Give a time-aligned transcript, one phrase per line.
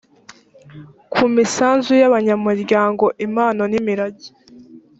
[1.13, 4.29] ku misanzu y’abanyamuryango impano n’imirage